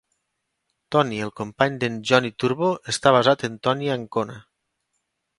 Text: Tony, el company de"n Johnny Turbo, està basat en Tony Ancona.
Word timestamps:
Tony, 0.93 1.17
el 1.25 1.33
company 1.39 1.75
de"n 1.83 1.99
Johnny 2.11 2.31
Turbo, 2.43 2.69
està 2.93 3.11
basat 3.17 3.43
en 3.49 3.59
Tony 3.69 3.85
Ancona. 3.97 4.39